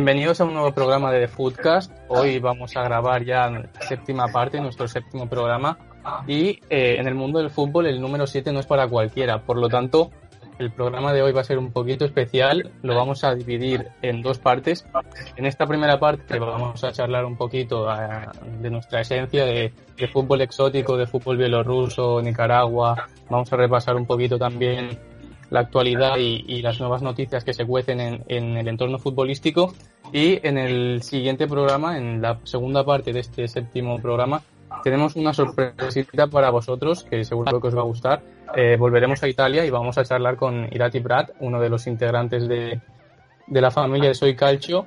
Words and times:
Bienvenidos 0.00 0.40
a 0.40 0.44
un 0.44 0.54
nuevo 0.54 0.72
programa 0.72 1.12
de 1.12 1.20
The 1.20 1.28
Foodcast. 1.28 1.92
Hoy 2.08 2.38
vamos 2.38 2.74
a 2.74 2.82
grabar 2.82 3.22
ya 3.22 3.50
la 3.50 3.68
séptima 3.86 4.28
parte, 4.28 4.58
nuestro 4.58 4.88
séptimo 4.88 5.28
programa. 5.28 5.76
Y 6.26 6.58
eh, 6.70 6.96
en 6.98 7.06
el 7.06 7.14
mundo 7.14 7.38
del 7.38 7.50
fútbol 7.50 7.84
el 7.84 8.00
número 8.00 8.26
7 8.26 8.50
no 8.50 8.60
es 8.60 8.66
para 8.66 8.88
cualquiera. 8.88 9.42
Por 9.42 9.58
lo 9.58 9.68
tanto, 9.68 10.10
el 10.58 10.72
programa 10.72 11.12
de 11.12 11.20
hoy 11.20 11.32
va 11.32 11.42
a 11.42 11.44
ser 11.44 11.58
un 11.58 11.70
poquito 11.70 12.06
especial. 12.06 12.72
Lo 12.80 12.96
vamos 12.96 13.24
a 13.24 13.34
dividir 13.34 13.88
en 14.00 14.22
dos 14.22 14.38
partes. 14.38 14.86
En 15.36 15.44
esta 15.44 15.66
primera 15.66 16.00
parte 16.00 16.38
vamos 16.38 16.82
a 16.82 16.92
charlar 16.92 17.26
un 17.26 17.36
poquito 17.36 17.92
eh, 17.92 17.98
de 18.58 18.70
nuestra 18.70 19.02
esencia 19.02 19.44
de, 19.44 19.70
de 19.98 20.08
fútbol 20.08 20.40
exótico, 20.40 20.96
de 20.96 21.06
fútbol 21.06 21.36
bielorruso, 21.36 22.22
Nicaragua. 22.22 23.06
Vamos 23.28 23.52
a 23.52 23.56
repasar 23.56 23.96
un 23.96 24.06
poquito 24.06 24.38
también 24.38 24.98
la 25.50 25.60
actualidad 25.60 26.16
y, 26.18 26.62
las 26.62 26.80
nuevas 26.80 27.02
noticias 27.02 27.44
que 27.44 27.52
se 27.52 27.66
cuecen 27.66 28.22
en, 28.26 28.56
el 28.56 28.68
entorno 28.68 28.98
futbolístico. 28.98 29.74
Y 30.12 30.44
en 30.46 30.58
el 30.58 31.02
siguiente 31.02 31.46
programa, 31.46 31.98
en 31.98 32.22
la 32.22 32.38
segunda 32.44 32.84
parte 32.84 33.12
de 33.12 33.20
este 33.20 33.46
séptimo 33.48 34.00
programa, 34.00 34.42
tenemos 34.82 35.16
una 35.16 35.32
sorpresita 35.32 36.28
para 36.28 36.50
vosotros 36.50 37.04
que 37.04 37.24
seguro 37.24 37.60
que 37.60 37.68
os 37.68 37.76
va 37.76 37.80
a 37.80 37.84
gustar. 37.84 38.22
Eh, 38.56 38.76
volveremos 38.78 39.22
a 39.22 39.28
Italia 39.28 39.64
y 39.64 39.70
vamos 39.70 39.98
a 39.98 40.04
charlar 40.04 40.36
con 40.36 40.68
Irati 40.72 41.00
Prat, 41.00 41.30
uno 41.40 41.60
de 41.60 41.68
los 41.68 41.86
integrantes 41.86 42.48
de, 42.48 42.80
la 43.48 43.70
familia 43.70 44.08
de 44.08 44.14
Soy 44.14 44.34
Calcio. 44.34 44.86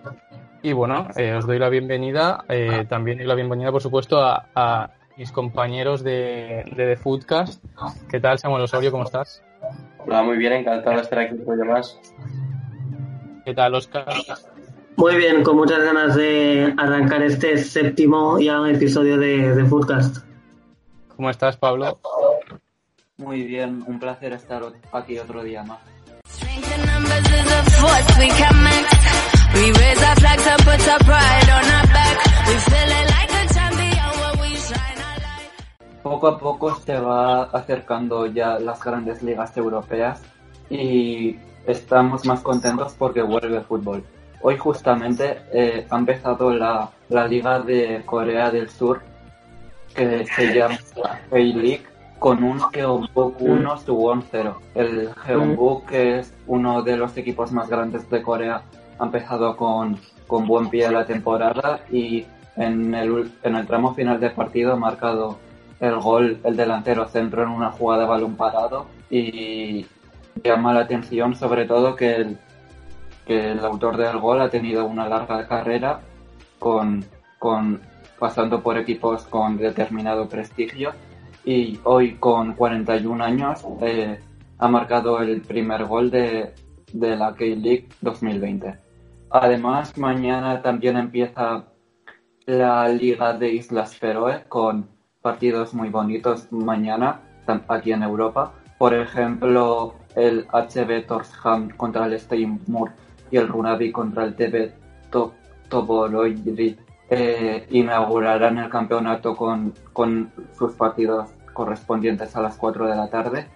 Y 0.62 0.72
bueno, 0.72 1.08
eh, 1.18 1.34
os 1.34 1.46
doy 1.46 1.60
la 1.60 1.68
bienvenida, 1.68 2.46
eh, 2.48 2.86
también 2.88 3.26
la 3.28 3.36
bienvenida, 3.36 3.72
por 3.72 3.82
supuesto, 3.82 4.22
a, 4.22 4.46
a 4.56 4.92
mis 5.18 5.32
compañeros 5.34 6.04
de, 6.04 6.64
de 6.74 6.86
The 6.88 6.96
Foodcast. 6.96 7.64
¿Qué 8.10 8.22
tal, 8.22 8.40
Samuel 8.40 8.64
Osorio? 8.64 8.92
¿Cómo 8.92 9.04
estás? 9.04 9.44
Hola, 10.06 10.24
muy 10.24 10.38
bien, 10.38 10.54
encantado 10.54 10.98
de 10.98 11.02
estar 11.02 11.20
aquí 11.20 11.34
un 11.34 11.46
poco 11.46 11.66
más. 11.66 12.00
¿Qué 13.46 13.54
tal, 13.54 13.76
Oscar? 13.76 14.06
Muy 14.96 15.16
bien, 15.16 15.44
con 15.44 15.56
muchas 15.56 15.84
ganas 15.84 16.16
de 16.16 16.74
arrancar 16.78 17.24
este 17.24 17.58
séptimo 17.58 18.40
ya 18.40 18.58
episodio 18.70 19.18
de, 19.18 19.56
de 19.56 19.66
Foodcast. 19.66 20.18
¿Cómo 21.16 21.30
estás, 21.30 21.58
Pablo? 21.58 22.00
Muy 23.18 23.44
bien, 23.44 23.84
un 23.88 24.00
placer 24.00 24.34
estar 24.34 24.64
aquí 24.92 25.18
otro 25.18 25.44
día 25.44 25.64
más. 25.64 25.80
Poco 36.14 36.28
a 36.28 36.38
poco 36.38 36.76
se 36.76 37.00
va 37.00 37.46
acercando 37.46 38.28
ya 38.28 38.60
las 38.60 38.84
grandes 38.84 39.24
ligas 39.24 39.58
europeas 39.58 40.22
y 40.70 41.38
estamos 41.66 42.24
más 42.28 42.42
contentos 42.42 42.94
porque 42.96 43.24
vuelve 43.24 43.58
el 43.58 43.64
fútbol. 43.64 44.04
Hoy 44.44 44.56
justamente 44.56 45.40
eh, 45.52 45.88
ha 45.90 45.98
empezado 45.98 46.52
la, 46.52 46.92
la, 47.10 47.28
Liga 47.28 47.62
de 47.62 48.04
Corea 48.06 48.52
del 48.52 48.70
Sur 48.70 49.02
que 49.96 50.24
se 50.28 50.54
llama 50.56 50.78
K-League 51.32 51.82
con 52.20 52.44
un 52.44 52.60
Jeonbuk 52.60 53.42
1 53.42 53.78
Suwon 53.80 54.24
0. 54.30 54.60
El 54.76 55.10
Jeonbuk, 55.16 55.88
que 55.88 56.20
es 56.20 56.32
uno 56.46 56.84
de 56.84 56.96
los 56.96 57.18
equipos 57.18 57.52
más 57.52 57.70
grandes 57.70 58.08
de 58.08 58.22
Corea, 58.22 58.62
ha 59.00 59.04
empezado 59.04 59.58
con, 59.58 59.98
con 60.28 60.46
buen 60.46 60.70
pie 60.70 60.92
la 60.92 61.08
temporada 61.08 61.80
y 61.92 62.24
en 62.56 62.94
el, 62.94 63.32
en 63.42 63.56
el 63.56 63.66
tramo 63.66 63.96
final 63.96 64.20
del 64.20 64.34
partido 64.34 64.74
ha 64.74 64.76
marcado 64.76 65.40
el 65.80 66.00
gol, 66.00 66.40
el 66.44 66.56
delantero 66.56 67.08
centro 67.08 67.44
en 67.44 67.50
una 67.50 67.72
jugada 67.72 68.04
de 68.04 68.08
balón 68.10 68.36
parado 68.36 68.88
y 69.10 69.86
llama 70.44 70.74
la 70.74 70.82
atención 70.82 71.36
sobre 71.36 71.66
todo 71.66 71.96
que 71.96 72.16
el, 72.16 72.38
que 73.26 73.52
el 73.52 73.60
autor 73.60 73.98
del 73.98 74.18
gol 74.20 74.42
ha 74.42 74.50
tenido 74.50 74.86
una 74.86 75.08
larga 75.08 75.48
carrera 75.48 76.02
con, 76.60 77.06
con 77.40 77.82
pasando 78.20 78.62
por 78.62 78.78
equipos 78.78 79.24
con 79.26 79.58
determinado 79.58 80.28
prestigio 80.28 80.94
y 81.46 81.80
hoy 81.84 82.16
con 82.16 82.54
41 82.54 83.24
años 83.24 83.66
eh, 83.82 84.20
ha 84.58 84.68
marcado 84.68 85.22
el 85.22 85.42
primer 85.42 85.86
gol 85.86 86.10
de, 86.10 86.54
de 86.94 87.16
la 87.18 87.34
K-League 87.34 87.90
2020. 88.02 88.76
Además, 89.30 89.98
mañana 89.98 90.62
también 90.62 90.96
empieza 90.96 91.66
la 92.46 92.88
Liga 92.88 93.34
de 93.34 93.52
Islas 93.52 93.98
Feroe 93.98 94.44
con 94.48 94.88
partidos 95.24 95.74
muy 95.74 95.90
bonitos 95.90 96.52
mañana 96.52 97.22
aquí 97.70 97.94
en 97.94 98.04
Europa. 98.04 98.52
Por 98.78 98.94
ejemplo, 98.94 99.96
el 100.16 100.46
HB 100.48 101.08
Torsham 101.08 101.70
contra 101.70 102.06
el 102.06 102.20
Steinmur 102.20 102.92
y 103.32 103.38
el 103.38 103.48
Runavi 103.48 103.92
contra 103.92 104.26
el 104.26 104.36
TB 104.36 104.74
Toboloyri 105.70 106.78
eh, 107.10 107.66
inaugurarán 107.72 108.58
el 108.58 108.70
campeonato 108.70 109.36
con, 109.36 109.74
con 109.94 110.30
sus 110.58 110.74
partidos 110.74 111.30
correspondientes 111.54 112.36
a 112.36 112.42
las 112.42 112.58
4 112.58 112.88
de 112.88 112.96
la 112.96 113.10
tarde. 113.10 113.48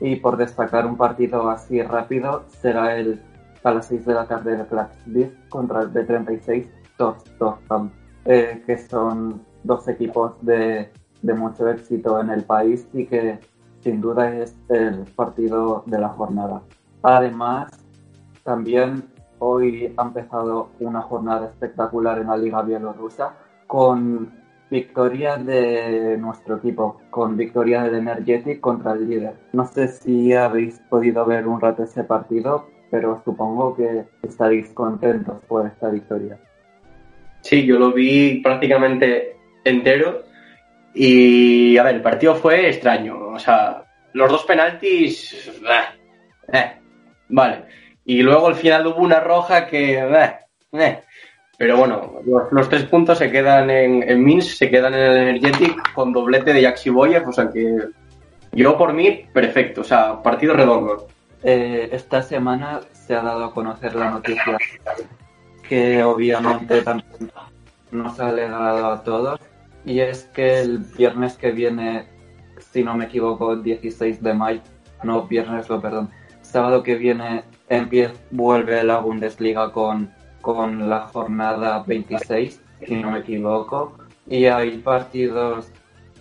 Y 0.00 0.16
por 0.16 0.36
destacar 0.36 0.86
un 0.86 0.96
partido 0.96 1.48
así 1.48 1.80
rápido, 1.82 2.44
será 2.48 2.96
el 2.96 3.22
a 3.62 3.72
las 3.72 3.86
6 3.86 4.06
de 4.06 4.14
la 4.14 4.26
tarde 4.26 4.56
de 4.56 4.66
Klaxvik 4.66 5.48
contra 5.48 5.82
el 5.82 5.92
B36 5.92 6.66
Torsham, 6.96 7.92
eh, 8.24 8.60
que 8.66 8.76
son 8.76 9.40
dos 9.62 9.86
equipos 9.86 10.32
de 10.44 10.90
de 11.22 11.34
mucho 11.34 11.68
éxito 11.68 12.20
en 12.20 12.30
el 12.30 12.44
país 12.44 12.86
y 12.92 13.06
que 13.06 13.38
sin 13.80 14.00
duda 14.00 14.36
es 14.36 14.56
el 14.68 15.04
partido 15.16 15.82
de 15.86 15.98
la 15.98 16.08
jornada. 16.10 16.62
Además, 17.02 17.72
también 18.44 19.04
hoy 19.38 19.92
ha 19.96 20.02
empezado 20.02 20.70
una 20.80 21.02
jornada 21.02 21.46
espectacular 21.46 22.18
en 22.18 22.28
la 22.28 22.36
Liga 22.36 22.62
Bielorrusa 22.62 23.34
con 23.66 24.30
victoria 24.70 25.36
de 25.36 26.16
nuestro 26.18 26.56
equipo, 26.56 27.00
con 27.10 27.36
victoria 27.36 27.82
del 27.82 27.96
Energetic 27.96 28.60
contra 28.60 28.92
el 28.92 29.08
líder. 29.08 29.34
No 29.52 29.66
sé 29.66 29.88
si 29.88 30.32
habéis 30.32 30.78
podido 30.88 31.26
ver 31.26 31.46
un 31.46 31.60
rato 31.60 31.82
ese 31.82 32.04
partido, 32.04 32.68
pero 32.90 33.20
supongo 33.24 33.74
que 33.76 34.04
estaréis 34.22 34.70
contentos 34.70 35.42
por 35.46 35.66
esta 35.66 35.90
victoria. 35.90 36.38
Sí, 37.42 37.66
yo 37.66 37.78
lo 37.78 37.92
vi 37.92 38.40
prácticamente 38.42 39.36
entero 39.64 40.22
y 40.94 41.76
a 41.78 41.82
ver, 41.82 41.96
el 41.96 42.02
partido 42.02 42.34
fue 42.34 42.68
extraño. 42.68 43.28
O 43.28 43.38
sea, 43.38 43.84
los 44.12 44.30
dos 44.30 44.44
penaltis. 44.44 45.50
Eh, 46.52 46.72
vale. 47.28 47.64
Y 48.04 48.22
luego 48.22 48.48
al 48.48 48.54
final 48.54 48.86
hubo 48.86 48.98
una 48.98 49.20
roja 49.20 49.66
que. 49.66 49.98
Eh, 50.72 51.00
pero 51.56 51.76
bueno, 51.76 52.20
los, 52.50 52.68
tres 52.68 52.84
puntos 52.84 53.18
se 53.18 53.30
quedan 53.30 53.70
en, 53.70 54.02
en 54.08 54.24
Minsk, 54.24 54.56
se 54.56 54.70
quedan 54.70 54.94
en 54.94 55.00
el 55.00 55.16
Energetic 55.16 55.92
con 55.92 56.12
doblete 56.12 56.52
de 56.52 56.62
Yaxi 56.62 56.90
Boyev. 56.90 57.28
O 57.28 57.32
sea 57.32 57.48
que. 57.50 57.76
Yo 58.52 58.76
por 58.76 58.92
mí, 58.92 59.26
perfecto. 59.32 59.80
O 59.80 59.84
sea, 59.84 60.22
partido 60.22 60.54
redondo. 60.54 61.08
Eh, 61.42 61.88
esta 61.90 62.22
semana 62.22 62.80
se 62.92 63.14
ha 63.14 63.22
dado 63.22 63.46
a 63.46 63.52
conocer 63.52 63.94
la 63.94 64.10
noticia 64.10 64.58
que 65.68 66.02
obviamente 66.04 66.82
también 66.82 67.32
nos 67.90 68.20
ha 68.20 68.28
alegrado 68.28 68.92
a 68.92 69.02
todos 69.02 69.40
y 69.84 70.00
es 70.00 70.24
que 70.32 70.60
el 70.60 70.78
viernes 70.78 71.36
que 71.36 71.50
viene, 71.50 72.06
si 72.58 72.84
no 72.84 72.96
me 72.96 73.06
equivoco, 73.06 73.52
el 73.52 73.62
16 73.62 74.22
de 74.22 74.34
mayo, 74.34 74.60
no 75.02 75.26
viernes, 75.26 75.68
lo 75.68 75.80
perdón, 75.80 76.10
sábado 76.42 76.82
que 76.82 76.94
viene 76.94 77.44
empieza, 77.68 78.14
vuelve 78.30 78.82
la 78.84 78.98
Bundesliga 78.98 79.72
con, 79.72 80.10
con 80.40 80.88
la 80.88 81.00
jornada 81.00 81.82
26, 81.86 82.60
si 82.86 82.94
no 82.96 83.10
me 83.10 83.20
equivoco, 83.20 83.96
y 84.26 84.46
hay 84.46 84.78
partidos 84.78 85.70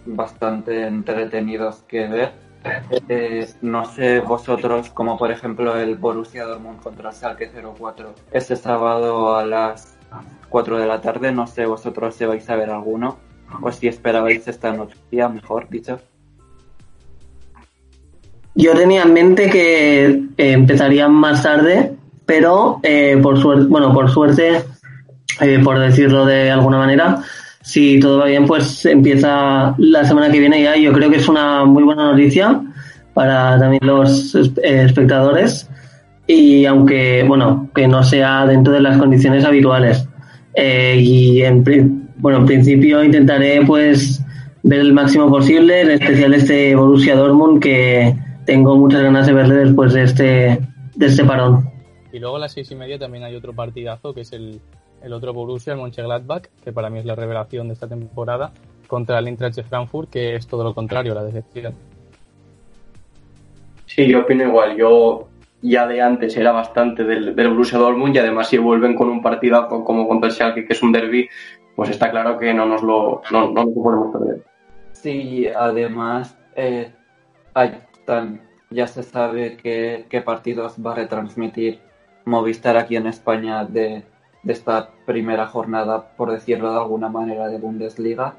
bastante 0.05 0.87
entretenidos 0.87 1.83
que 1.87 2.07
ver. 2.07 2.31
Eh, 3.09 3.47
no 3.61 3.85
sé 3.85 4.19
vosotros, 4.19 4.91
como 4.91 5.17
por 5.17 5.31
ejemplo 5.31 5.79
el 5.79 5.95
Borussia 5.95 6.45
Dortmund 6.45 6.79
contra 6.79 7.11
Schalke 7.11 7.49
04 7.49 8.13
este 8.33 8.55
sábado 8.55 9.35
a 9.35 9.43
las 9.47 9.97
4 10.49 10.77
de 10.77 10.85
la 10.85 11.01
tarde, 11.01 11.31
no 11.31 11.47
sé 11.47 11.65
vosotros 11.65 12.13
si 12.13 12.25
vais 12.25 12.47
a 12.51 12.55
ver 12.55 12.69
alguno 12.69 13.17
o 13.62 13.71
si 13.71 13.88
esperabais 13.88 14.48
esta 14.48 14.71
noticia, 14.71 15.27
mejor 15.30 15.69
dicho. 15.69 16.00
Yo 18.56 18.74
tenía 18.74 19.03
en 19.03 19.13
mente 19.13 19.50
que 19.50 20.06
eh, 20.06 20.25
empezarían 20.38 21.13
más 21.13 21.44
tarde, 21.44 21.94
pero 22.25 22.80
eh, 22.83 23.18
por 23.21 23.39
suerte, 23.39 23.65
bueno, 23.68 23.94
por 23.94 24.09
suerte, 24.12 24.63
eh, 25.39 25.59
por 25.63 25.80
decirlo 25.80 26.25
de 26.25 26.51
alguna 26.51 26.77
manera, 26.77 27.21
si 27.62 28.00
todo 28.00 28.19
va 28.19 28.25
bien, 28.25 28.45
pues 28.45 28.86
empieza 28.86 29.74
la 29.77 30.04
semana 30.04 30.30
que 30.30 30.39
viene 30.39 30.62
ya. 30.62 30.75
Yo 30.75 30.92
creo 30.92 31.09
que 31.09 31.18
es 31.18 31.30
una 31.30 31.63
muy 31.63 31.83
buena 31.83 32.12
noticia 32.12 32.62
para 33.13 33.57
también 33.57 33.86
los 33.86 34.36
espectadores 34.36 35.69
y 36.27 36.65
aunque, 36.65 37.24
bueno, 37.27 37.69
que 37.74 37.88
no 37.88 38.04
sea 38.04 38.45
dentro 38.45 38.74
de 38.74 38.81
las 38.81 38.97
condiciones 38.97 39.45
habituales. 39.45 40.07
y 40.56 41.42
en, 41.44 42.00
bueno, 42.21 42.39
en 42.39 42.45
principio 42.45 43.03
intentaré 43.03 43.62
pues 43.65 44.23
ver 44.63 44.79
el 44.79 44.94
máximo 44.94 45.29
posible, 45.29 45.81
en 45.81 45.91
especial 45.91 46.33
este 46.35 46.75
Borussia 46.75 47.15
Dortmund 47.15 47.62
que 47.62 48.15
tengo 48.45 48.77
muchas 48.77 49.01
ganas 49.01 49.25
de 49.25 49.33
verle 49.33 49.56
después 49.56 49.94
de 49.94 50.03
este 50.03 50.59
de 50.95 51.06
este 51.06 51.25
parón. 51.25 51.69
Y 52.13 52.19
luego 52.19 52.35
a 52.35 52.39
las 52.39 52.53
seis 52.53 52.69
y 52.71 52.75
media 52.75 53.00
también 53.00 53.23
hay 53.23 53.35
otro 53.35 53.53
partidazo 53.53 54.13
que 54.13 54.21
es 54.21 54.33
el, 54.33 54.62
el 55.03 55.13
otro 55.13 55.33
Borussia, 55.33 55.73
el 55.73 55.79
Mönchengladbach, 55.79 56.44
que 56.63 56.71
para 56.71 56.89
mí 56.89 57.00
es 57.00 57.06
la 57.06 57.15
revelación 57.15 57.68
de 57.68 57.73
esta 57.73 57.88
temporada, 57.88 58.51
contra 58.85 59.18
el 59.18 59.27
Eintracht 59.27 59.56
de 59.56 59.63
Frankfurt, 59.63 60.09
que 60.09 60.35
es 60.35 60.45
todo 60.45 60.63
lo 60.63 60.75
contrario, 60.75 61.15
la 61.15 61.23
decepción. 61.23 61.73
Sí, 63.88 64.07
yo 64.07 64.19
opino 64.19 64.44
igual. 64.44 64.77
Yo 64.77 65.27
ya 65.62 65.88
de 65.88 66.01
antes 66.01 66.35
era 66.38 66.51
bastante 66.51 67.03
del, 67.03 67.35
del 67.35 67.50
Borussia 67.50 67.79
Dortmund 67.79 68.15
y 68.15 68.19
además 68.19 68.50
si 68.50 68.57
vuelven 68.57 68.95
con 68.95 69.09
un 69.09 69.21
partido 69.21 69.68
como 69.68 70.07
contra 70.07 70.29
el 70.29 70.35
Schalke, 70.35 70.65
que 70.65 70.73
es 70.73 70.83
un 70.83 70.91
derby, 70.91 71.27
pues 71.81 71.89
está 71.89 72.12
claro 72.12 72.38
que 72.38 72.54
no 72.54 72.68
nos 72.68 72.83
lo, 72.83 73.24
no, 73.31 73.50
no 73.50 73.63
lo 73.63 73.74
podemos 73.74 74.16
perder. 74.16 74.44
Sí, 74.92 75.48
además 75.48 76.38
eh, 76.56 76.94
hay 77.56 77.75
tan, 78.06 78.39
ya 78.69 78.86
se 78.86 79.01
sabe 79.01 79.57
qué, 79.57 80.22
partidos 80.24 80.75
va 80.78 80.92
a 80.92 80.95
retransmitir 80.98 81.80
Movistar 82.25 82.78
aquí 82.78 82.98
en 82.98 83.07
España 83.07 83.66
de, 83.66 84.04
de 84.44 84.54
esta 84.54 84.92
primera 85.07 85.48
jornada, 85.48 86.16
por 86.16 86.31
decirlo 86.31 86.72
de 86.72 86.78
alguna 86.78 87.10
manera, 87.10 87.48
de 87.48 87.57
Bundesliga 87.57 88.36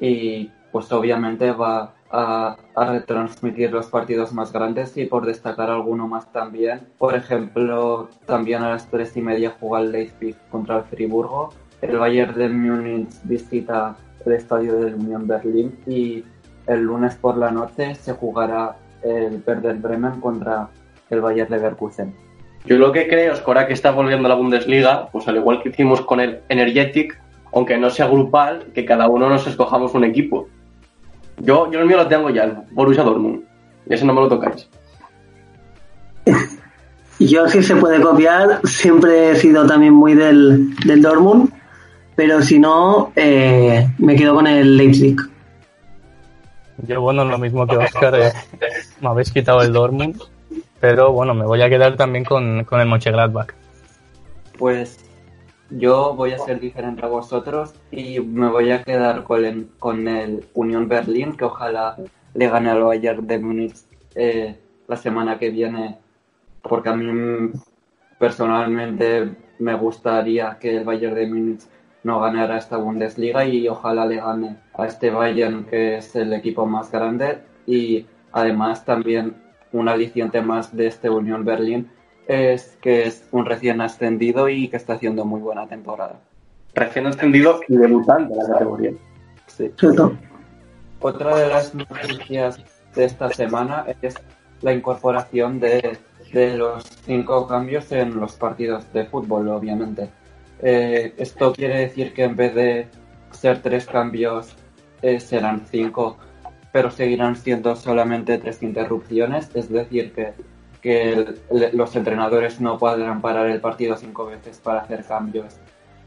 y 0.00 0.50
pues 0.72 0.90
obviamente 0.90 1.52
va 1.52 1.92
a, 2.10 2.56
retransmitir 2.74 3.72
los 3.72 3.88
partidos 3.88 4.32
más 4.32 4.54
grandes 4.54 4.96
y 4.96 5.04
por 5.04 5.26
destacar 5.26 5.70
alguno 5.70 6.08
más 6.08 6.32
también. 6.32 6.88
Por 6.96 7.14
ejemplo, 7.14 8.08
también 8.24 8.62
a 8.62 8.70
las 8.70 8.90
tres 8.90 9.14
y 9.18 9.20
media 9.20 9.54
juega 9.60 9.84
el 9.84 9.92
Leipzig 9.92 10.34
contra 10.50 10.78
el 10.78 10.84
Friburgo. 10.84 11.52
El 11.88 11.98
Bayern 11.98 12.34
de 12.34 12.48
Múnich 12.48 13.08
visita 13.24 13.96
el 14.24 14.32
estadio 14.32 14.76
del 14.76 14.94
Unión 14.94 15.26
Berlín 15.26 15.78
y 15.86 16.24
el 16.66 16.82
lunes 16.82 17.14
por 17.14 17.36
la 17.36 17.50
noche 17.50 17.94
se 17.94 18.12
jugará 18.12 18.76
el 19.02 19.40
Werder 19.46 19.76
Bremen 19.76 20.20
contra 20.20 20.68
el 21.10 21.20
Bayern 21.20 21.50
Leverkusen. 21.50 22.12
Yo 22.64 22.76
lo 22.76 22.90
que 22.90 23.06
creo 23.06 23.32
es 23.32 23.38
que 23.38 23.44
ahora 23.46 23.68
que 23.68 23.74
está 23.74 23.92
volviendo 23.92 24.26
a 24.26 24.30
la 24.30 24.34
Bundesliga, 24.34 25.08
pues 25.12 25.28
al 25.28 25.36
igual 25.36 25.62
que 25.62 25.68
hicimos 25.68 26.00
con 26.00 26.18
el 26.18 26.40
Energetic, 26.48 27.20
aunque 27.52 27.78
no 27.78 27.88
sea 27.90 28.08
grupal, 28.08 28.66
que 28.74 28.84
cada 28.84 29.08
uno 29.08 29.28
nos 29.28 29.46
escojamos 29.46 29.94
un 29.94 30.02
equipo. 30.02 30.48
Yo, 31.38 31.70
yo 31.70 31.78
el 31.78 31.86
mío 31.86 31.98
lo 31.98 32.08
tengo 32.08 32.30
ya, 32.30 32.44
el 32.44 32.56
Borussia 32.72 33.04
Dortmund. 33.04 33.44
Ese 33.88 34.04
no 34.04 34.12
me 34.12 34.22
lo 34.22 34.28
tocáis. 34.28 34.68
Yo 37.20 37.48
si 37.48 37.62
se 37.62 37.76
puede 37.76 38.00
copiar, 38.00 38.60
siempre 38.64 39.30
he 39.30 39.36
sido 39.36 39.64
también 39.64 39.94
muy 39.94 40.14
del, 40.14 40.74
del 40.84 41.00
Dortmund, 41.00 41.50
pero 42.16 42.42
si 42.42 42.58
no, 42.58 43.12
eh, 43.14 43.86
me 43.98 44.16
quedo 44.16 44.34
con 44.34 44.46
el 44.46 44.76
Leipzig. 44.76 45.16
Yo, 46.86 47.00
bueno, 47.00 47.24
lo 47.24 47.38
mismo 47.38 47.66
que 47.66 47.76
Oscar, 47.76 48.14
eh, 48.14 48.32
me 49.00 49.08
habéis 49.08 49.30
quitado 49.30 49.62
el 49.62 49.72
Dortmund, 49.72 50.20
pero 50.80 51.12
bueno, 51.12 51.34
me 51.34 51.44
voy 51.44 51.62
a 51.62 51.68
quedar 51.68 51.96
también 51.96 52.24
con, 52.24 52.64
con 52.64 52.80
el 52.80 52.88
Mönchengladbach. 52.88 53.52
Pues 54.58 54.98
yo 55.70 56.14
voy 56.14 56.32
a 56.32 56.38
ser 56.38 56.60
diferente 56.60 57.04
a 57.04 57.08
vosotros 57.08 57.74
y 57.90 58.20
me 58.20 58.48
voy 58.48 58.70
a 58.70 58.82
quedar 58.82 59.24
con 59.24 59.44
el, 59.44 59.68
con 59.78 60.06
el 60.08 60.46
Unión 60.54 60.88
Berlín, 60.88 61.36
que 61.36 61.44
ojalá 61.44 61.96
le 62.34 62.48
gane 62.48 62.70
al 62.70 62.82
Bayern 62.82 63.26
de 63.26 63.38
Múnich 63.38 63.76
eh, 64.14 64.56
la 64.86 64.96
semana 64.96 65.38
que 65.38 65.50
viene, 65.50 65.98
porque 66.62 66.88
a 66.88 66.96
mí 66.96 67.50
personalmente 68.18 69.34
me 69.58 69.74
gustaría 69.74 70.56
que 70.60 70.76
el 70.76 70.84
Bayern 70.84 71.14
de 71.14 71.26
Múnich 71.26 71.62
no 72.06 72.20
ganara 72.20 72.56
esta 72.56 72.76
Bundesliga 72.76 73.44
y 73.44 73.66
ojalá 73.66 74.06
le 74.06 74.18
gane 74.18 74.58
a 74.74 74.86
este 74.86 75.10
Bayern, 75.10 75.64
que 75.64 75.96
es 75.96 76.14
el 76.14 76.32
equipo 76.32 76.64
más 76.64 76.92
grande, 76.92 77.38
y 77.66 78.06
además 78.30 78.84
también 78.84 79.34
un 79.72 79.88
aliciente 79.88 80.40
más 80.40 80.74
de 80.76 80.86
este 80.86 81.10
Unión 81.10 81.44
Berlín 81.44 81.90
es 82.28 82.78
que 82.80 83.06
es 83.08 83.26
un 83.32 83.44
recién 83.44 83.80
ascendido 83.80 84.48
y 84.48 84.68
que 84.68 84.76
está 84.76 84.92
haciendo 84.92 85.24
muy 85.24 85.40
buena 85.40 85.66
temporada. 85.66 86.20
Recién 86.74 87.08
ascendido 87.08 87.60
y 87.66 87.76
debutante 87.76 88.32
en 88.32 88.38
la 88.38 88.46
categoría. 88.52 88.92
Sí. 89.48 89.72
Otra 91.00 91.36
de 91.36 91.48
las 91.48 91.74
noticias 91.74 92.60
de 92.94 93.04
esta 93.04 93.30
semana 93.30 93.84
es 94.00 94.14
la 94.62 94.72
incorporación 94.72 95.58
de, 95.58 95.98
de 96.32 96.56
los 96.56 96.84
cinco 97.04 97.48
cambios 97.48 97.90
en 97.90 98.20
los 98.20 98.36
partidos 98.36 98.92
de 98.92 99.06
fútbol, 99.06 99.48
obviamente. 99.48 100.08
Eh, 100.62 101.14
esto 101.16 101.52
quiere 101.52 101.78
decir 101.80 102.12
que 102.14 102.24
en 102.24 102.36
vez 102.36 102.54
de 102.54 102.88
ser 103.30 103.62
tres 103.62 103.86
cambios, 103.86 104.56
eh, 105.02 105.20
serán 105.20 105.66
cinco, 105.66 106.16
pero 106.72 106.90
seguirán 106.90 107.36
siendo 107.36 107.76
solamente 107.76 108.38
tres 108.38 108.62
interrupciones, 108.62 109.50
es 109.54 109.68
decir, 109.68 110.12
que 110.12 110.32
que 110.86 111.34
los 111.72 111.96
entrenadores 111.96 112.60
no 112.60 112.78
podrán 112.78 113.20
parar 113.20 113.48
el 113.48 113.60
partido 113.60 113.96
cinco 113.96 114.26
veces 114.26 114.60
para 114.60 114.82
hacer 114.82 115.04
cambios, 115.04 115.58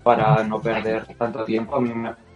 para 0.03 0.41
no 0.45 0.61
perder 0.61 1.05
tanto 1.17 1.43
tiempo. 1.43 1.75
A 1.75 1.81
mí 1.81 1.91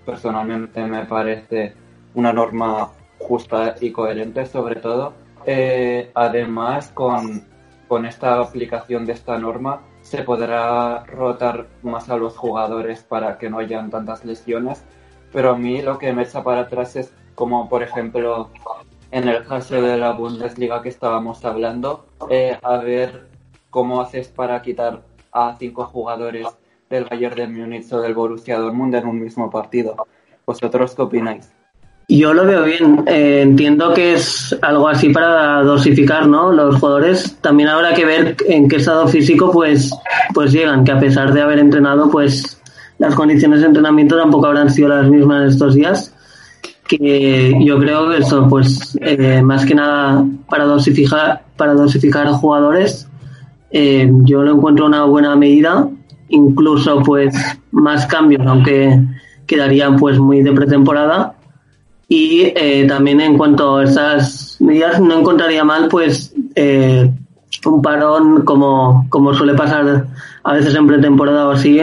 personalmente 0.05 0.83
me 0.83 1.05
parece 1.05 1.73
una 2.13 2.33
norma 2.33 2.91
justa 3.17 3.75
y 3.79 3.91
coherente, 3.91 4.45
sobre 4.45 4.75
todo. 4.75 5.13
Eh, 5.45 6.11
además, 6.13 6.91
con, 6.93 7.45
con 7.87 8.05
esta 8.05 8.41
aplicación 8.41 9.05
de 9.05 9.13
esta 9.13 9.37
norma, 9.37 9.81
se 10.03 10.21
podrá 10.21 11.03
rotar 11.05 11.67
más 11.81 12.09
a 12.09 12.17
los 12.17 12.37
jugadores 12.37 13.01
para 13.03 13.39
que 13.39 13.49
no 13.49 13.57
hayan 13.57 13.89
tantas 13.89 14.23
lesiones. 14.23 14.83
Pero 15.31 15.51
a 15.51 15.57
mí 15.57 15.81
lo 15.81 15.97
que 15.97 16.13
me 16.13 16.23
echa 16.23 16.43
para 16.43 16.61
atrás 16.61 16.95
es 16.95 17.11
como, 17.33 17.67
por 17.67 17.81
ejemplo, 17.81 18.51
en 19.09 19.27
el 19.27 19.43
caso 19.45 19.81
de 19.81 19.97
la 19.97 20.11
Bundesliga 20.11 20.83
que 20.83 20.89
estábamos 20.89 21.43
hablando, 21.45 22.05
eh, 22.29 22.59
a 22.61 22.77
ver 22.77 23.27
cómo 23.71 24.01
haces 24.01 24.27
para 24.27 24.61
quitar 24.61 25.01
a 25.31 25.55
cinco 25.57 25.85
jugadores 25.85 26.47
del 26.89 27.05
Bayern 27.05 27.35
de 27.35 27.47
Múnich 27.47 27.91
o 27.91 28.01
del 28.01 28.13
Borussia 28.13 28.59
Dortmund 28.59 28.93
en 28.93 29.07
un 29.07 29.19
mismo 29.19 29.49
partido. 29.49 29.95
¿Vosotros 30.45 30.93
qué 30.93 31.01
opináis? 31.01 31.51
Yo 32.07 32.33
lo 32.33 32.45
veo 32.45 32.63
bien. 32.65 33.03
Eh, 33.07 33.41
entiendo 33.41 33.93
que 33.93 34.13
es 34.13 34.55
algo 34.61 34.87
así 34.87 35.09
para 35.09 35.63
dosificar, 35.63 36.27
¿no? 36.27 36.51
Los 36.51 36.75
jugadores. 36.79 37.37
También 37.41 37.69
habrá 37.69 37.93
que 37.93 38.05
ver 38.05 38.35
en 38.47 38.67
qué 38.67 38.77
estado 38.77 39.07
físico, 39.07 39.51
pues, 39.51 39.91
pues 40.33 40.51
llegan. 40.51 40.83
Que 40.83 40.91
a 40.91 40.99
pesar 40.99 41.33
de 41.33 41.41
haber 41.41 41.59
entrenado, 41.59 42.09
pues 42.09 42.61
las 42.99 43.15
condiciones 43.15 43.61
de 43.61 43.67
entrenamiento 43.67 44.17
tampoco 44.17 44.47
habrán 44.47 44.69
sido 44.69 44.89
las 44.89 45.09
mismas 45.09 45.53
estos 45.53 45.75
días 45.75 46.13
que 46.87 47.57
yo 47.63 47.79
creo 47.79 48.09
que 48.09 48.17
eso, 48.17 48.47
pues 48.49 48.97
eh, 49.01 49.41
más 49.41 49.65
que 49.65 49.75
nada 49.75 50.25
para 50.49 50.65
dosificar, 50.65 51.43
para 51.55 51.73
dosificar 51.73 52.27
jugadores, 52.27 53.07
eh, 53.71 54.09
yo 54.23 54.43
lo 54.43 54.53
encuentro 54.53 54.85
una 54.85 55.05
buena 55.05 55.35
medida, 55.35 55.87
incluso 56.29 57.01
pues 57.03 57.35
más 57.71 58.05
cambios, 58.05 58.45
aunque 58.45 58.99
quedarían 59.47 59.97
pues 59.97 60.19
muy 60.19 60.41
de 60.41 60.51
pretemporada. 60.51 61.35
Y 62.15 62.53
eh, 62.55 62.85
también 62.87 63.19
en 63.21 63.39
cuanto 63.39 63.77
a 63.77 63.85
esas 63.85 64.57
medidas, 64.59 65.01
no 65.01 65.21
encontraría 65.21 65.63
mal 65.63 65.87
pues 65.89 66.31
un 67.65 67.81
parón 67.81 68.45
como, 68.45 69.07
como 69.09 69.33
suele 69.33 69.55
pasar 69.55 70.05
a 70.43 70.53
veces 70.53 70.75
en 70.75 70.85
pretemporada 70.85 71.47
o 71.47 71.51
así, 71.53 71.81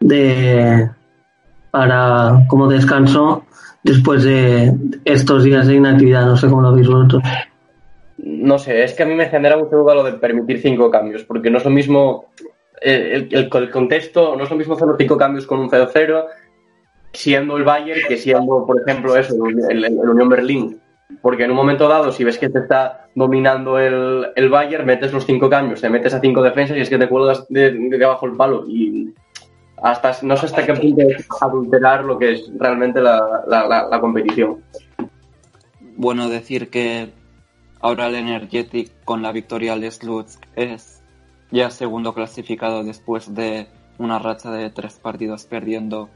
de 0.00 0.88
para 1.70 2.46
como 2.48 2.68
descanso 2.68 3.44
después 3.82 4.24
de 4.24 4.72
estos 5.04 5.44
días 5.44 5.66
de 5.66 5.74
inactividad. 5.74 6.24
No 6.24 6.38
sé 6.38 6.48
cómo 6.48 6.62
lo 6.62 6.72
veis 6.72 6.88
vosotros. 6.88 7.22
No 8.16 8.58
sé, 8.58 8.82
es 8.82 8.94
que 8.94 9.02
a 9.02 9.06
mí 9.06 9.14
me 9.14 9.28
genera 9.28 9.58
mucho 9.58 9.76
duda 9.76 9.94
lo 9.94 10.04
de 10.04 10.14
permitir 10.14 10.62
cinco 10.62 10.90
cambios, 10.90 11.22
porque 11.24 11.50
no 11.50 11.58
es 11.58 11.64
lo 11.66 11.70
mismo 11.70 12.30
eh, 12.80 13.28
el, 13.30 13.50
el, 13.52 13.70
contexto, 13.70 14.34
no 14.36 14.44
es 14.44 14.50
lo 14.50 14.56
mismo 14.56 14.72
hacer 14.72 14.88
los 14.88 14.96
cinco 14.96 15.18
cambios 15.18 15.46
con 15.46 15.58
un 15.58 15.68
0-0 15.68 16.24
siendo 17.12 17.56
el 17.56 17.64
Bayern 17.64 18.00
que 18.08 18.16
siendo, 18.16 18.64
por 18.66 18.80
ejemplo, 18.80 19.16
eso, 19.16 19.34
el, 19.46 19.84
el, 19.84 19.98
Unión 19.98 20.28
Berlín. 20.28 20.80
Porque 21.22 21.44
en 21.44 21.50
un 21.50 21.56
momento 21.56 21.88
dado, 21.88 22.12
si 22.12 22.22
ves 22.24 22.38
que 22.38 22.48
te 22.48 22.60
está 22.60 23.08
dominando 23.14 23.78
el, 23.78 24.28
el 24.36 24.48
Bayern, 24.48 24.86
metes 24.86 25.12
los 25.12 25.26
cinco 25.26 25.50
cambios, 25.50 25.80
te 25.80 25.90
metes 25.90 26.14
a 26.14 26.20
cinco 26.20 26.40
defensas 26.40 26.76
y 26.76 26.80
es 26.80 26.88
que 26.88 26.98
te 26.98 27.08
cuelgas 27.08 27.46
de, 27.48 27.72
de 27.72 28.04
abajo 28.04 28.26
el 28.26 28.36
palo. 28.36 28.64
Y 28.68 29.12
hasta 29.82 30.16
no 30.22 30.36
sé 30.36 30.46
hasta 30.46 30.64
qué 30.64 30.74
punto 30.74 31.02
es 31.02 31.26
adulterar 31.40 32.04
lo 32.04 32.18
que 32.18 32.32
es 32.32 32.50
realmente 32.58 33.00
la, 33.00 33.42
la, 33.46 34.00
competición. 34.00 34.62
Bueno, 35.96 36.28
decir 36.28 36.70
que 36.70 37.12
ahora 37.80 38.06
el 38.06 38.14
Energetic 38.14 38.92
con 39.04 39.22
la 39.22 39.32
victoria 39.32 39.72
al 39.72 39.90
Sluts 39.90 40.38
es 40.56 41.02
ya 41.50 41.70
segundo 41.70 42.14
clasificado 42.14 42.84
después 42.84 43.34
de 43.34 43.68
una 43.98 44.18
racha 44.18 44.50
de 44.50 44.70
tres 44.70 44.98
partidos 44.98 45.44
perdiendo, 45.44 46.08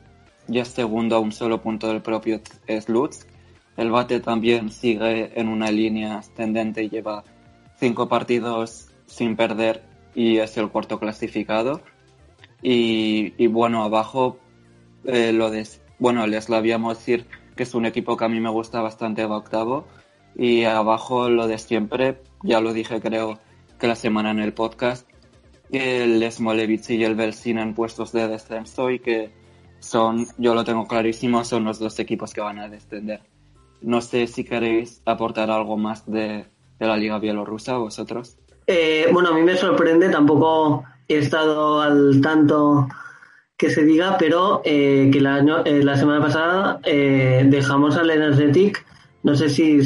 ya 0.46 0.64
segundo 0.64 1.16
a 1.16 1.20
un 1.20 1.32
solo 1.32 1.60
punto 1.60 1.88
del 1.88 2.02
propio 2.02 2.40
Sluts. 2.68 3.26
El 3.76 3.90
Bate 3.90 4.20
también 4.20 4.70
sigue 4.70 5.38
en 5.38 5.48
una 5.48 5.70
línea 5.70 6.18
ascendente 6.18 6.84
y 6.84 6.90
lleva 6.90 7.24
cinco 7.76 8.08
partidos 8.08 8.88
sin 9.06 9.36
perder 9.36 9.82
y 10.14 10.38
es 10.38 10.56
el 10.56 10.68
cuarto 10.68 10.98
clasificado. 10.98 11.80
Y, 12.62 13.46
bueno, 13.48 13.84
abajo 13.84 14.38
eh, 15.04 15.32
lo 15.32 15.50
de, 15.50 15.68
bueno, 15.98 16.26
les 16.26 16.48
lo 16.48 16.56
habíamos 16.56 16.98
decir 16.98 17.26
que 17.56 17.64
es 17.64 17.74
un 17.74 17.84
equipo 17.84 18.16
que 18.16 18.24
a 18.24 18.28
mí 18.28 18.40
me 18.40 18.48
gusta 18.48 18.80
bastante, 18.80 19.26
va 19.26 19.36
octavo. 19.36 19.86
Y 20.36 20.64
abajo 20.64 21.28
lo 21.28 21.46
de 21.46 21.58
siempre, 21.58 22.22
ya 22.42 22.60
lo 22.60 22.72
dije 22.72 23.00
creo 23.00 23.38
que 23.78 23.86
la 23.86 23.96
semana 23.96 24.30
en 24.30 24.38
el 24.38 24.54
podcast, 24.54 25.06
que 25.70 26.04
el 26.04 26.30
Smolevich 26.30 26.90
y 26.90 27.04
el 27.04 27.14
Belsin 27.14 27.58
en 27.58 27.74
puestos 27.74 28.12
de 28.12 28.28
descenso 28.28 28.90
y 28.90 28.98
que 28.98 29.30
son, 29.84 30.26
yo 30.38 30.54
lo 30.54 30.64
tengo 30.64 30.86
clarísimo, 30.86 31.44
son 31.44 31.64
los 31.64 31.78
dos 31.78 31.98
equipos 31.98 32.32
que 32.32 32.40
van 32.40 32.58
a 32.58 32.68
descender. 32.68 33.20
No 33.82 34.00
sé 34.00 34.26
si 34.26 34.44
queréis 34.44 35.02
aportar 35.04 35.50
algo 35.50 35.76
más 35.76 36.10
de, 36.10 36.46
la 36.78 36.96
Liga 36.96 37.18
Bielorrusa 37.18 37.76
vosotros. 37.76 38.36
Eh, 38.66 39.08
bueno, 39.12 39.30
a 39.30 39.34
mí 39.34 39.42
me 39.42 39.56
sorprende, 39.56 40.08
tampoco 40.08 40.84
he 41.08 41.18
estado 41.18 41.80
al 41.80 42.20
tanto 42.22 42.88
que 43.56 43.70
se 43.70 43.84
diga, 43.84 44.16
pero 44.18 44.62
eh, 44.64 45.10
que 45.12 45.20
la, 45.20 45.38
eh, 45.64 45.82
la 45.82 45.96
semana 45.96 46.20
pasada 46.20 46.80
dejamos 46.82 47.96
al 47.96 48.10
Energetic, 48.10 48.84
no 49.22 49.34
sé 49.34 49.48
si 49.48 49.82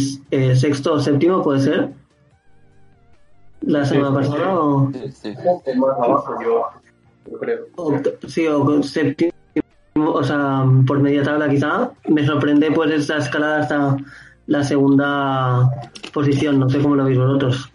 sexto 0.57 0.95
o 0.95 1.00
séptimo 1.00 1.43
puede 1.43 1.61
ser, 1.61 1.90
la 3.62 3.85
semana 3.85 4.14
pasada 4.14 4.59
o... 4.59 4.90
Sí, 4.93 5.12
sí. 5.12 5.35
sí, 8.28 8.47
o 8.47 8.83
séptimo 8.83 9.38
o 10.00 10.23
sea, 10.23 10.64
por 10.87 11.00
media 11.00 11.23
tabla 11.23 11.49
quizá, 11.49 11.90
me 12.09 12.25
sorprende 12.25 12.71
pues 12.71 12.90
esa 12.90 13.19
escalada 13.19 13.61
hasta 13.61 13.97
la 14.47 14.64
segunda 14.64 15.71
posición, 16.12 16.59
no 16.59 16.69
sé 16.69 16.81
cómo 16.81 16.97
lo 16.97 17.05
veis 17.05 17.19
vosotros. 17.19 17.73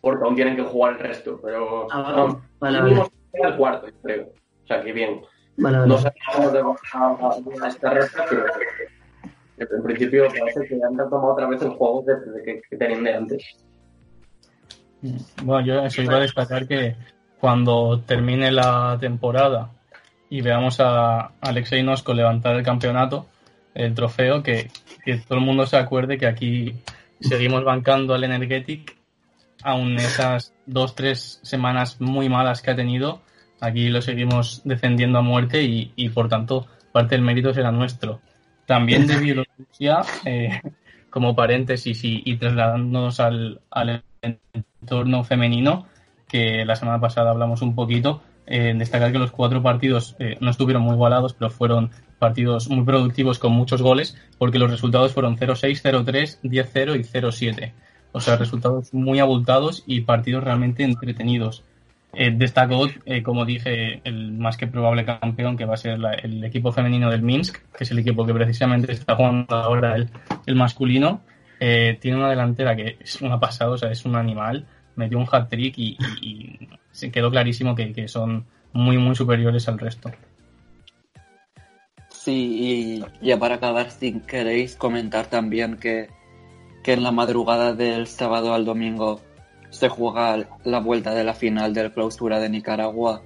Porque 0.00 0.24
aún 0.24 0.36
tienen 0.36 0.56
que 0.56 0.62
jugar 0.62 0.94
el 0.94 0.98
resto, 1.00 1.40
pero 1.42 1.88
ah, 1.90 2.12
no, 2.16 2.40
vale, 2.60 2.80
vale. 2.80 3.02
el 3.32 3.56
cuarto, 3.56 3.88
creo. 4.02 4.28
O 4.64 4.66
sea, 4.66 4.82
que 4.82 4.92
bien. 4.92 5.20
Vale, 5.56 5.78
vale. 5.78 5.88
No 5.88 5.98
sabemos 5.98 6.52
de 6.52 6.60
a, 6.60 7.64
a 7.64 7.68
esta 7.68 7.90
resta, 7.90 8.24
pero 8.28 9.76
en 9.76 9.82
principio 9.82 10.28
parece 10.38 10.68
que 10.68 10.74
han 10.82 10.96
tomado 10.96 11.32
otra 11.32 11.48
vez 11.48 11.60
el 11.62 11.70
juego 11.70 12.04
de, 12.06 12.44
que, 12.44 12.62
que 12.70 12.76
tenían 12.76 13.02
de 13.02 13.14
antes. 13.14 13.56
Bueno, 15.42 15.66
yo 15.66 15.84
eso 15.84 16.02
iba 16.02 16.16
a 16.16 16.20
destacar 16.20 16.66
que 16.66 16.96
cuando 17.40 18.00
termine 18.00 18.50
la 18.50 18.96
temporada 19.00 19.70
y 20.30 20.40
veamos 20.40 20.80
a 20.80 21.32
Alexei 21.40 21.82
Nosko 21.82 22.14
levantar 22.14 22.56
el 22.56 22.62
campeonato, 22.62 23.28
el 23.74 23.94
trofeo, 23.94 24.42
que, 24.42 24.70
todo 25.26 25.38
el 25.38 25.44
mundo 25.44 25.66
se 25.66 25.76
acuerde 25.76 26.18
que 26.18 26.26
aquí 26.26 26.74
seguimos 27.20 27.64
bancando 27.64 28.14
al 28.14 28.24
Energetic, 28.24 28.96
aún 29.62 29.96
esas 29.96 30.54
dos, 30.66 30.94
tres 30.94 31.40
semanas 31.42 32.00
muy 32.00 32.28
malas 32.28 32.60
que 32.60 32.70
ha 32.70 32.76
tenido, 32.76 33.22
aquí 33.60 33.88
lo 33.88 34.02
seguimos 34.02 34.62
defendiendo 34.64 35.18
a 35.18 35.22
muerte 35.22 35.62
y, 35.62 36.08
por 36.10 36.28
tanto 36.28 36.66
parte 36.92 37.14
del 37.14 37.24
mérito 37.24 37.52
será 37.52 37.70
nuestro. 37.70 38.20
También 38.66 39.06
de 39.06 39.16
Bielorrusia, 39.18 40.02
eh, 40.24 40.60
como 41.10 41.34
paréntesis 41.34 42.00
y, 42.02 42.36
trasladándonos 42.36 43.20
al, 43.20 43.60
al 43.70 44.02
entorno 44.52 45.24
femenino, 45.24 45.86
que 46.28 46.64
la 46.66 46.76
semana 46.76 47.00
pasada 47.00 47.30
hablamos 47.30 47.62
un 47.62 47.74
poquito, 47.74 48.22
eh, 48.50 48.72
destacar 48.74 49.12
que 49.12 49.18
los 49.18 49.30
cuatro 49.30 49.62
partidos 49.62 50.16
eh, 50.18 50.38
no 50.40 50.50
estuvieron 50.50 50.82
muy 50.82 50.94
igualados, 50.94 51.34
pero 51.34 51.50
fueron 51.50 51.90
partidos 52.18 52.68
muy 52.70 52.84
productivos 52.84 53.38
con 53.38 53.52
muchos 53.52 53.82
goles, 53.82 54.16
porque 54.38 54.58
los 54.58 54.70
resultados 54.70 55.12
fueron 55.12 55.36
0-6, 55.36 55.82
0-3, 55.82 56.40
10-0 56.42 56.98
y 56.98 57.04
0-7. 57.04 57.72
O 58.12 58.20
sea, 58.20 58.36
resultados 58.36 58.94
muy 58.94 59.18
abultados 59.18 59.84
y 59.86 60.00
partidos 60.00 60.44
realmente 60.44 60.82
entretenidos. 60.82 61.62
Eh, 62.14 62.32
destacó, 62.34 62.86
eh, 63.04 63.22
como 63.22 63.44
dije, 63.44 64.00
el 64.04 64.32
más 64.32 64.56
que 64.56 64.66
probable 64.66 65.04
campeón, 65.04 65.58
que 65.58 65.66
va 65.66 65.74
a 65.74 65.76
ser 65.76 65.98
el 66.22 66.42
equipo 66.42 66.72
femenino 66.72 67.10
del 67.10 67.22
Minsk, 67.22 67.58
que 67.76 67.84
es 67.84 67.90
el 67.90 67.98
equipo 67.98 68.24
que 68.24 68.32
precisamente 68.32 68.92
está 68.92 69.14
jugando 69.14 69.54
ahora 69.54 69.94
el, 70.46 70.56
masculino. 70.56 71.20
tiene 71.58 72.16
una 72.16 72.30
delantera 72.30 72.74
que 72.74 72.96
es 72.98 73.20
una 73.20 73.38
pasada, 73.38 73.72
o 73.72 73.78
sea, 73.78 73.90
es 73.90 74.06
un 74.06 74.16
animal. 74.16 74.66
Metió 74.98 75.16
un 75.16 75.28
hat-trick 75.30 75.78
y, 75.78 75.96
se 76.90 77.12
quedó 77.12 77.30
clarísimo 77.30 77.76
que, 77.76 78.08
son 78.08 78.46
muy, 78.72 78.98
muy 78.98 79.14
superiores 79.14 79.68
al 79.68 79.78
resto. 79.78 80.10
Sí, 82.08 83.04
y 83.22 83.24
ya 83.24 83.38
para 83.38 83.54
acabar, 83.54 83.92
si 83.92 84.18
queréis 84.20 84.74
comentar 84.74 85.26
también 85.26 85.76
que, 85.76 86.08
que 86.82 86.94
en 86.94 87.04
la 87.04 87.12
madrugada 87.12 87.74
del 87.74 88.08
sábado 88.08 88.54
al 88.54 88.64
domingo 88.64 89.20
se 89.70 89.88
juega 89.88 90.48
la 90.64 90.80
vuelta 90.80 91.14
de 91.14 91.22
la 91.22 91.34
final 91.34 91.72
del 91.74 91.92
clausura 91.92 92.40
de 92.40 92.48
Nicaragua 92.48 93.22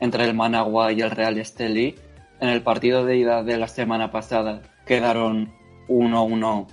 entre 0.00 0.24
el 0.24 0.32
Managua 0.32 0.90
y 0.92 1.02
el 1.02 1.10
Real 1.10 1.36
Estelí. 1.36 1.96
En 2.40 2.48
el 2.48 2.62
partido 2.62 3.04
de 3.04 3.18
ida 3.18 3.42
de 3.42 3.58
la 3.58 3.68
semana 3.68 4.10
pasada 4.10 4.62
quedaron 4.86 5.52
1-1 5.88 6.66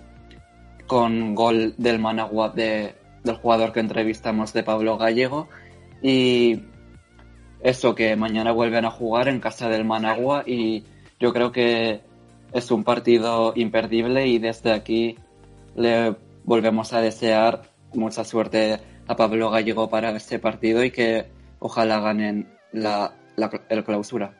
con 0.88 1.36
gol 1.36 1.75
del 1.77 2.00
Managua 2.00 2.48
de, 2.48 2.96
del 3.27 3.36
jugador 3.36 3.72
que 3.72 3.79
entrevistamos 3.79 4.53
de 4.53 4.63
Pablo 4.63 4.98
Gallego 4.98 5.48
y 6.01 6.63
eso 7.62 7.93
que 7.96 8.15
mañana 8.15 8.51
vuelven 8.51 8.86
a 8.86 8.91
jugar 8.91 9.27
en 9.27 9.39
casa 9.39 9.69
del 9.69 9.86
Managua 9.86 10.43
y 10.46 10.84
yo 11.19 11.34
creo 11.34 11.51
que 11.51 12.01
es 12.51 12.72
un 12.72 12.84
partido 12.84 13.53
imperdible 13.55 14.27
y 14.27 14.39
desde 14.39 14.72
aquí 14.72 15.17
le 15.75 16.15
volvemos 16.43 16.93
a 16.93 17.01
desear 17.01 17.63
mucha 17.93 18.24
suerte 18.24 18.79
a 19.07 19.15
Pablo 19.15 19.50
Gallego 19.50 19.89
para 19.89 20.12
este 20.12 20.39
partido 20.39 20.84
y 20.84 20.91
que 20.91 21.25
ojalá 21.60 22.00
ganen 22.00 22.50
la, 22.72 23.13
el 23.69 23.84
clausura. 23.84 24.34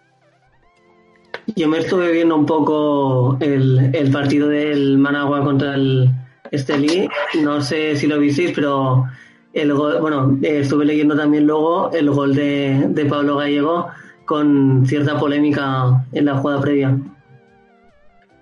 Yo 1.56 1.68
me 1.70 1.80
estuve 1.80 2.12
viendo 2.12 2.36
un 2.36 2.46
poco 2.46 3.38
el, 3.40 3.92
el 3.94 4.12
partido 4.12 4.50
del 4.50 4.98
Managua 4.98 5.44
contra 5.44 5.76
el 5.76 6.10
Estelí. 6.52 7.08
No 7.42 7.62
sé 7.62 7.96
si 7.96 8.08
lo 8.08 8.20
visteis, 8.20 8.52
pero 8.54 9.06
el 9.54 9.74
gol, 9.74 10.00
bueno, 10.00 10.38
eh, 10.42 10.60
estuve 10.60 10.86
leyendo 10.86 11.16
también 11.16 11.46
luego 11.46 11.92
el 11.92 12.10
gol 12.10 12.36
de, 12.36 13.08
Pablo 13.10 13.38
Gallego 13.38 13.88
con 14.26 14.86
cierta 14.86 15.18
polémica 15.18 16.06
en 16.12 16.26
la 16.26 16.38
jugada 16.38 16.62
previa. 16.62 16.98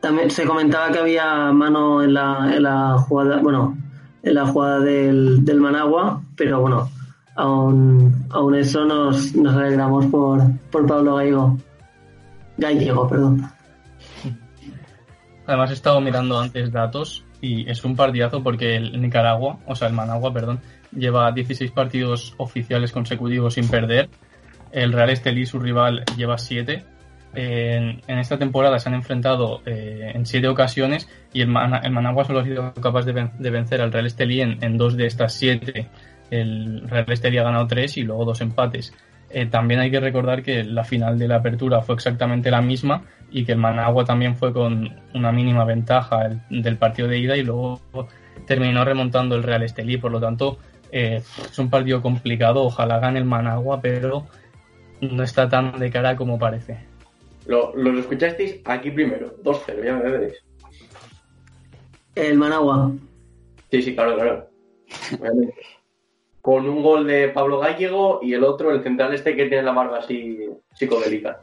También 0.02 0.30
se 0.30 0.46
comentaba 0.46 0.92
que 0.92 1.00
había 1.00 1.52
mano 1.52 2.04
en 2.04 2.14
la, 2.14 2.56
en 2.56 2.64
la 2.64 2.98
jugada, 2.98 3.40
bueno, 3.42 3.78
en 4.24 4.34
la 4.34 4.46
jugada 4.46 4.80
del, 4.80 5.44
Managua, 5.58 6.22
pero 6.36 6.62
bueno, 6.62 6.90
aún, 7.36 8.26
aún 8.30 8.56
eso 8.56 8.86
nos, 8.86 9.36
nos 9.36 9.56
alegramos 9.56 10.06
por, 10.08 10.42
por 10.72 10.86
Pablo 10.86 11.16
Gallego. 11.16 11.58
Gallego, 12.58 13.08
perdón. 13.08 13.50
Además 15.48 15.70
he 15.70 15.74
estado 15.74 16.02
mirando 16.02 16.40
antes 16.40 16.72
datos 16.72 17.24
y 17.46 17.70
es 17.70 17.84
un 17.86 17.96
partidazo 17.96 18.42
porque 18.42 18.76
el 18.76 19.00
Nicaragua, 19.00 19.60
o 19.68 19.76
sea, 19.76 19.88
el 19.88 19.94
Managua, 19.94 20.34
perdón, 20.34 20.60
lleva 20.92 21.32
16 21.32 21.72
partidos 21.72 22.34
oficiales 22.38 22.92
consecutivos 22.92 23.54
sin 23.54 23.68
perder. 23.68 24.10
El 24.72 24.92
Real 24.92 25.12
Estelí, 25.12 25.46
su 25.46 25.60
rival, 25.60 26.04
lleva 26.18 26.40
7. 26.40 26.84
En, 27.36 28.02
esta 28.08 28.40
temporada 28.40 28.80
se 28.80 28.90
han 28.90 28.96
enfrentado 28.96 29.62
eh, 29.66 30.12
en 30.16 30.26
7 30.26 30.48
ocasiones 30.48 31.08
y 31.34 31.42
el, 31.42 31.50
Managua 31.50 32.24
solo 32.24 32.40
ha 32.40 32.44
sido 32.46 32.74
capaz 32.74 33.06
de, 33.06 33.12
vencer 33.52 33.82
al 33.82 33.92
Real 33.92 34.08
Estelí 34.08 34.42
en, 34.42 34.78
dos 34.78 34.98
de 34.98 35.06
estas 35.06 35.34
7. 35.34 35.88
El 36.32 36.90
Real 36.90 37.12
Estelí 37.12 37.38
ha 37.38 37.44
ganado 37.44 37.68
3 37.68 37.98
y 37.98 38.04
luego 38.04 38.26
dos 38.26 38.42
empates. 38.42 38.92
Eh, 39.30 39.48
también 39.48 39.80
hay 39.80 39.92
que 39.92 40.00
recordar 40.00 40.44
que 40.44 40.64
la 40.64 40.84
final 40.84 41.18
de 41.18 41.28
la 41.28 41.38
apertura 41.38 41.82
fue 41.82 41.96
exactamente 41.96 42.52
la 42.52 42.62
misma 42.62 43.04
y 43.32 43.44
que 43.44 43.54
el 43.54 43.58
Managua 43.58 44.06
también 44.06 44.36
fue 44.36 44.54
con 44.54 44.90
una 45.14 45.32
mínima 45.32 45.66
ventaja 45.66 46.30
del 46.50 46.78
partido 46.78 47.08
de 47.08 47.20
ida 47.20 47.36
y 47.36 47.44
luego 47.44 47.82
terminó 48.46 48.86
remontando 48.86 49.36
el 49.36 49.44
Real 49.44 49.64
Estelí. 49.64 49.98
Por 49.98 50.12
lo 50.12 50.20
tanto, 50.20 50.58
eh, 50.92 51.22
es 51.52 51.60
un 51.60 51.70
partido 51.70 52.02
complicado, 52.02 52.64
ojalá 52.64 53.00
gane 53.00 53.20
el 53.20 53.26
Managua, 53.26 53.82
pero 53.82 54.28
no 55.02 55.24
está 55.24 55.50
tan 55.50 55.78
de 55.80 55.90
cara 55.92 56.16
como 56.16 56.40
parece. 56.40 56.78
Lo, 57.46 57.76
lo 57.76 58.00
escuchasteis 58.00 58.62
aquí 58.66 58.92
primero, 58.92 59.36
2-0, 59.44 59.84
ya 59.84 59.96
me 59.96 60.10
veréis. 60.10 60.44
El 62.16 62.38
Managua. 62.38 62.92
Sí, 63.70 63.82
sí, 63.82 63.94
claro, 63.94 64.16
claro. 64.16 64.50
Con 66.46 66.70
un 66.70 66.84
gol 66.84 67.08
de 67.08 67.30
Pablo 67.30 67.58
Gallego 67.58 68.20
y 68.22 68.36
el 68.36 68.44
otro, 68.44 68.70
el 68.70 68.84
central 68.84 69.16
este 69.16 69.36
que 69.36 69.48
tiene 69.48 69.64
la 69.64 69.72
barba 69.72 69.98
así 69.98 70.48
psicodélica. 70.76 71.42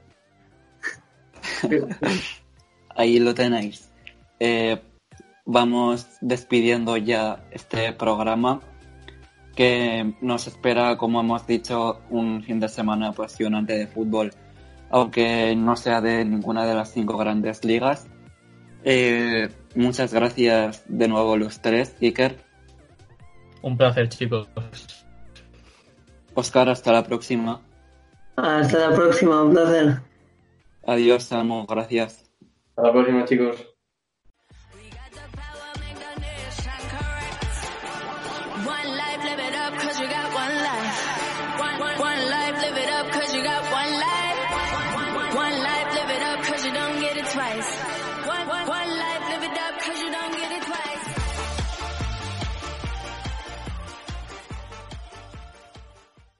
Ahí 2.94 3.18
lo 3.18 3.34
tenéis. 3.34 3.90
Eh, 4.38 4.80
vamos 5.44 6.06
despidiendo 6.20 6.96
ya 6.96 7.42
este 7.50 7.92
programa 7.92 8.60
que 9.56 10.14
nos 10.20 10.46
espera, 10.46 10.96
como 10.96 11.20
hemos 11.20 11.48
dicho, 11.48 11.98
un 12.08 12.44
fin 12.44 12.60
de 12.60 12.68
semana 12.68 13.08
apasionante 13.08 13.72
de 13.76 13.88
fútbol, 13.88 14.30
aunque 14.88 15.56
no 15.56 15.74
sea 15.74 16.00
de 16.00 16.24
ninguna 16.24 16.64
de 16.64 16.76
las 16.76 16.92
cinco 16.92 17.16
grandes 17.16 17.64
ligas. 17.64 18.06
Eh, 18.84 19.48
muchas 19.74 20.14
gracias 20.14 20.84
de 20.86 21.08
nuevo 21.08 21.36
los 21.36 21.60
tres, 21.60 21.96
Iker. 22.00 22.51
Un 23.62 23.76
placer, 23.76 24.08
chicos. 24.08 24.48
Oscar, 26.34 26.68
hasta 26.68 26.92
la 26.92 27.04
próxima. 27.04 27.60
Hasta 28.36 28.90
la 28.90 28.96
próxima, 28.96 29.42
un 29.42 29.52
placer. 29.52 30.00
Adiós, 30.86 31.22
Samu, 31.24 31.66
gracias. 31.66 32.28
Hasta 32.70 32.82
la 32.82 32.92
próxima, 32.92 33.24
chicos. 33.24 33.68
One 41.98 42.26
life, 42.30 42.41